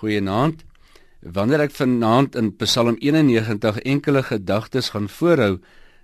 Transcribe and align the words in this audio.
Goeienaand. 0.00 0.62
Wanneer 1.20 1.66
ek 1.66 1.74
vanaand 1.76 2.36
in 2.40 2.54
Psalm 2.62 2.96
91 3.04 3.82
enkele 3.84 4.22
gedagtes 4.24 4.94
gaan 4.94 5.10
voorhou, 5.12 5.58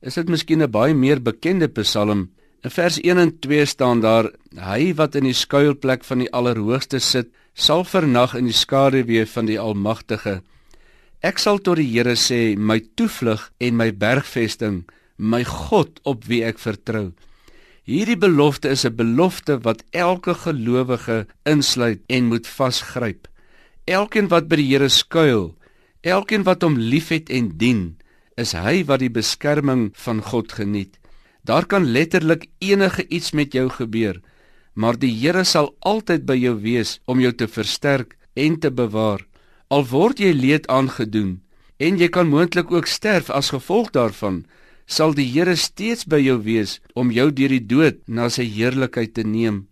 is 0.00 0.14
dit 0.14 0.28
miskien 0.30 0.62
'n 0.62 0.70
baie 0.70 0.94
meer 0.94 1.18
bekende 1.18 1.68
Psalm. 1.68 2.30
In 2.62 2.70
vers 2.70 3.00
1 3.02 3.18
en 3.18 3.32
2 3.40 3.64
staan 3.64 4.00
daar: 4.00 4.30
Hy 4.54 4.94
wat 4.94 5.14
in 5.14 5.24
die 5.24 5.34
skuilplek 5.34 6.04
van 6.04 6.18
die 6.18 6.32
Allerhoogste 6.32 7.00
sit, 7.00 7.28
sal 7.54 7.84
vernag 7.84 8.34
in 8.34 8.44
die 8.44 8.54
skaduwee 8.54 9.26
van 9.26 9.46
die 9.46 9.58
Almagtige. 9.58 10.42
Ek 11.20 11.38
sal 11.38 11.58
tot 11.58 11.76
die 11.76 11.90
Here 11.90 12.14
sê, 12.16 12.56
my 12.56 12.80
toevlug 12.94 13.50
en 13.58 13.76
my 13.76 13.90
bergvesting, 13.92 14.84
my 15.16 15.44
God 15.44 16.00
op 16.04 16.24
wie 16.24 16.44
ek 16.44 16.58
vertrou. 16.58 17.12
Hierdie 17.84 18.16
belofte 18.16 18.68
is 18.68 18.84
'n 18.84 18.94
belofte 18.94 19.58
wat 19.64 19.82
elke 19.90 20.34
gelowige 20.34 21.26
insluit 21.44 22.00
en 22.08 22.24
moet 22.24 22.46
vasgryp. 22.46 23.26
Elkeen 23.88 24.28
wat 24.28 24.48
by 24.48 24.58
die 24.60 24.68
Here 24.68 24.88
skuil, 24.92 25.54
elkeen 26.02 26.44
wat 26.44 26.62
hom 26.64 26.76
liefhet 26.76 27.30
en 27.30 27.50
dien, 27.56 27.96
is 28.36 28.52
hy 28.52 28.82
wat 28.88 29.00
die 29.00 29.12
beskerming 29.12 29.90
van 29.96 30.20
God 30.24 30.52
geniet. 30.52 30.98
Daar 31.44 31.66
kan 31.66 31.88
letterlik 31.88 32.48
enige 32.60 33.06
iets 33.08 33.32
met 33.32 33.54
jou 33.56 33.68
gebeur, 33.68 34.20
maar 34.74 34.96
die 35.00 35.12
Here 35.12 35.44
sal 35.44 35.74
altyd 35.80 36.26
by 36.28 36.36
jou 36.36 36.56
wees 36.60 36.98
om 37.06 37.20
jou 37.20 37.32
te 37.32 37.48
versterk 37.48 38.16
en 38.36 38.60
te 38.60 38.70
bewaar. 38.70 39.24
Al 39.70 39.86
word 39.88 40.20
jy 40.20 40.32
leed 40.34 40.68
aangedoen 40.68 41.40
en 41.80 41.96
jy 41.96 42.10
kan 42.12 42.28
moontlik 42.28 42.70
ook 42.70 42.86
sterf 42.86 43.30
as 43.32 43.54
gevolg 43.54 43.88
daarvan, 43.96 44.44
sal 44.84 45.14
die 45.16 45.24
Here 45.32 45.56
steeds 45.56 46.04
by 46.04 46.20
jou 46.20 46.36
wees 46.44 46.80
om 46.94 47.12
jou 47.14 47.30
deur 47.32 47.54
die 47.56 47.64
dood 47.64 48.02
na 48.06 48.28
sy 48.28 48.44
heerlikheid 48.44 49.14
te 49.16 49.24
neem. 49.24 49.64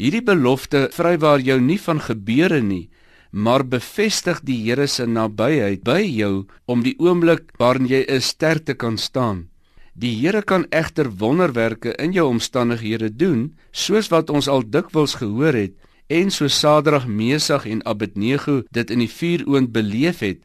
Hierdie 0.00 0.24
belofte 0.24 0.88
vrywaar 0.94 1.44
jou 1.44 1.58
nie 1.60 1.78
van 1.78 2.00
gebeure 2.00 2.62
nie, 2.64 2.88
maar 3.32 3.64
bevestig 3.64 4.42
die 4.44 4.58
Here 4.62 4.86
se 4.86 5.06
nabyheid 5.08 5.82
by 5.84 6.02
jou 6.04 6.44
om 6.68 6.84
die 6.84 6.94
oomblik 7.00 7.48
waarin 7.58 7.88
jy 7.88 8.04
'n 8.08 8.20
sterk 8.20 8.64
te 8.64 8.74
kan 8.74 8.98
staan. 8.98 9.48
Die 9.94 10.14
Here 10.20 10.42
kan 10.42 10.66
egter 10.70 11.10
wonderwerke 11.10 11.94
in 11.96 12.12
jou 12.12 12.28
omstandighede 12.28 13.16
doen, 13.16 13.56
soos 13.72 14.08
wat 14.08 14.30
ons 14.30 14.48
al 14.48 14.62
dikwels 14.62 15.14
gehoor 15.14 15.52
het 15.52 15.72
en 16.06 16.30
so 16.30 16.48
Sadrag, 16.48 17.06
Mesag 17.06 17.66
en 17.66 17.84
Abednego 17.86 18.62
dit 18.70 18.90
in 18.90 18.98
die 18.98 19.10
vuuroond 19.10 19.72
beleef 19.72 20.20
het. 20.20 20.40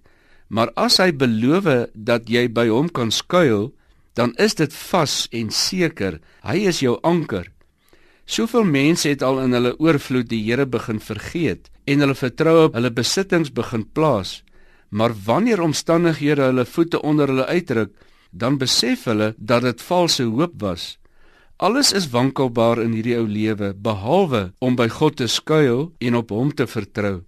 Maar 0.48 0.72
as 0.76 0.98
hy 0.98 1.12
beloof 1.12 1.90
dat 1.94 2.30
jy 2.30 2.48
by 2.48 2.68
hom 2.68 2.90
kan 2.90 3.12
skuil, 3.12 3.74
dan 4.16 4.34
is 4.36 4.56
dit 4.56 4.74
vas 4.74 5.28
en 5.32 5.52
seker. 5.52 6.20
Hy 6.44 6.58
is 6.68 6.80
jou 6.80 6.98
anker. 7.04 7.52
Soveel 8.28 8.66
mense 8.68 9.08
het 9.08 9.22
al 9.24 9.40
in 9.40 9.56
hulle 9.56 9.72
oorvloed 9.80 10.28
die 10.28 10.42
Here 10.44 10.66
begin 10.68 11.00
vergeet 11.00 11.70
en 11.88 12.04
hulle 12.04 12.16
vertroue 12.20 12.66
op 12.68 12.74
hulle 12.76 12.92
besittings 12.92 13.54
begin 13.56 13.86
plaas. 13.96 14.42
Maar 14.92 15.16
wanneer 15.26 15.62
omstandighede 15.64 16.50
hulle 16.50 16.66
voete 16.68 17.00
onder 17.02 17.32
hulle 17.32 17.46
uitdruk, 17.48 17.94
dan 18.32 18.58
besef 18.60 19.06
hulle 19.08 19.34
dat 19.38 19.64
dit 19.64 19.82
valse 19.82 20.26
hoop 20.28 20.58
was. 20.60 20.98
Alles 21.58 21.94
is 21.96 22.10
wankelbaar 22.12 22.82
in 22.84 22.92
hierdie 22.94 23.16
ou 23.18 23.24
lewe 23.28 23.72
behalwe 23.74 24.52
om 24.60 24.76
by 24.76 24.90
God 24.92 25.16
te 25.22 25.28
skuil 25.32 25.88
en 25.98 26.20
op 26.20 26.34
hom 26.36 26.52
te 26.52 26.68
vertrou. 26.68 27.24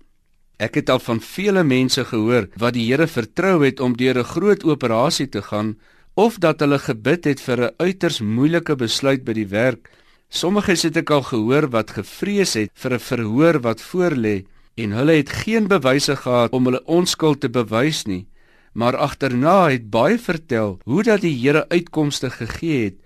Ek 0.59 0.75
het 0.75 0.91
al 0.91 0.99
van 0.99 1.23
vele 1.23 1.63
mense 1.63 2.03
gehoor 2.11 2.49
wat 2.59 2.75
die 2.75 2.83
Here 2.89 3.07
vertrou 3.07 3.63
het 3.63 3.79
om 3.79 3.95
deur 3.95 4.19
'n 4.19 4.31
groot 4.35 4.63
operasie 4.63 5.29
te 5.29 5.41
gaan 5.41 5.79
of 6.13 6.37
dat 6.37 6.59
hulle 6.59 6.79
gebid 6.79 7.25
het 7.25 7.39
vir 7.39 7.57
'n 7.63 7.73
uiters 7.79 8.19
moeilike 8.19 8.75
besluit 8.75 9.23
by 9.23 9.33
die 9.33 9.47
werk 9.47 9.89
Sommiges 10.29 10.83
het 10.85 10.97
ek 10.99 11.09
al 11.09 11.23
gehoor 11.25 11.65
wat 11.73 11.95
gevrees 11.97 12.53
het 12.53 12.69
vir 12.77 12.93
'n 12.93 13.01
verhoor 13.01 13.57
wat 13.65 13.81
voorlê 13.81 14.45
en 14.77 14.91
hulle 14.91 15.15
het 15.17 15.29
geen 15.29 15.67
bewyse 15.67 16.15
gehad 16.15 16.53
om 16.53 16.65
hulle 16.65 16.83
onskuld 16.85 17.41
te 17.41 17.49
bewys 17.49 18.05
nie, 18.05 18.27
maar 18.73 18.95
agterna 18.95 19.69
het 19.69 19.89
baie 19.89 20.19
vertel 20.19 20.77
hoe 20.85 21.03
dat 21.03 21.21
die 21.21 21.33
Here 21.33 21.65
uitkomste 21.69 22.29
gegee 22.29 22.83
het, 22.83 22.97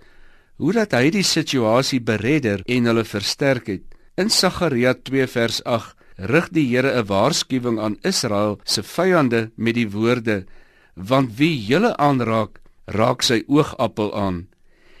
hoe 0.56 0.72
dat 0.72 0.92
hy 0.92 1.10
die 1.10 1.22
situasie 1.22 2.00
beredder 2.00 2.60
en 2.66 2.84
hulle 2.84 3.04
versterk 3.04 3.66
het. 3.66 3.82
In 4.16 4.30
Sagaria 4.30 4.94
2 4.94 5.26
vers 5.26 5.64
8 5.64 5.96
rig 6.16 6.48
die 6.50 6.68
Here 6.68 6.92
'n 6.92 7.06
waarskuwing 7.06 7.80
aan 7.80 7.96
Israel 8.02 8.60
se 8.64 8.82
vyande 8.82 9.50
met 9.56 9.74
die 9.74 9.90
woorde: 9.90 10.44
"Want 10.94 11.36
wie 11.36 11.66
julle 11.66 11.96
aanraak, 11.96 12.60
raak 12.84 13.22
sy 13.22 13.44
oogappel 13.46 14.14
aan." 14.14 14.53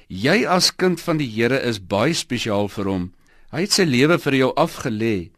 Jy 0.08 0.44
as 0.44 0.68
kind 0.76 1.00
van 1.00 1.16
die 1.16 1.28
Here 1.28 1.56
is 1.56 1.80
baie 1.80 2.12
spesiaal 2.12 2.68
vir 2.68 2.88
hom. 2.90 3.04
Hy 3.52 3.64
het 3.64 3.72
sy 3.72 3.86
lewe 3.88 4.18
vir 4.20 4.36
jou 4.36 4.50
afgelê. 4.60 5.30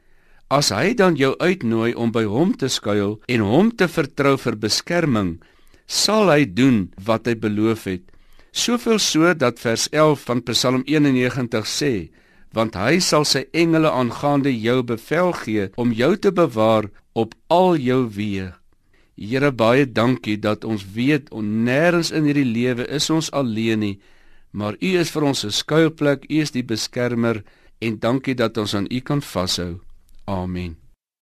As 0.50 0.70
hy 0.74 0.94
dan 0.94 1.16
jou 1.18 1.34
uitnooi 1.38 1.94
om 1.94 2.10
by 2.10 2.24
hom 2.26 2.54
te 2.54 2.68
skuil 2.70 3.20
en 3.28 3.42
hom 3.46 3.70
te 3.70 3.86
vertrou 3.86 4.36
vir 4.38 4.56
beskerming, 4.56 5.38
sal 5.86 6.30
hy 6.30 6.44
doen 6.46 6.90
wat 6.98 7.26
hy 7.26 7.34
beloof 7.38 7.86
het. 7.86 8.04
Soveel 8.50 8.98
so 8.98 9.34
dat 9.34 9.60
vers 9.62 9.86
11 9.92 10.22
van 10.26 10.42
Psalm 10.48 10.82
91 10.86 11.66
sê, 11.66 12.08
want 12.54 12.74
hy 12.74 12.98
sal 13.04 13.26
sy 13.28 13.44
engele 13.52 13.90
aangaande 13.90 14.50
jou 14.50 14.82
bevel 14.82 15.34
gee 15.44 15.68
om 15.76 15.92
jou 15.92 16.14
te 16.16 16.32
bewaar 16.32 16.88
op 17.14 17.34
al 17.52 17.76
jou 17.76 18.06
weë. 18.08 18.54
Here 19.16 19.50
baie 19.52 19.86
dankie 19.86 20.36
dat 20.40 20.64
ons 20.64 20.84
weet 20.94 21.30
onneers 21.30 22.10
in 22.10 22.26
hierdie 22.28 22.48
lewe 22.48 22.86
is 22.88 23.10
ons 23.10 23.30
alleen 23.32 23.82
nie 23.84 23.94
maar 24.56 24.76
U 24.80 24.90
is 25.00 25.12
vir 25.12 25.28
ons 25.28 25.44
'n 25.44 25.52
skuilplek, 25.52 26.24
U 26.30 26.40
is 26.40 26.50
die 26.50 26.64
beskermer 26.64 27.44
en 27.78 27.98
dankie 27.98 28.34
dat 28.34 28.56
ons 28.56 28.74
aan 28.74 28.88
U 28.90 29.00
kan 29.00 29.22
vashou. 29.22 29.80
Amen. 30.24 30.85